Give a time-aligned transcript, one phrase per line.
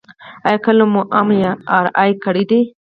[0.47, 1.29] ایا کله مو ام
[1.77, 2.59] آر آی کړې ده؟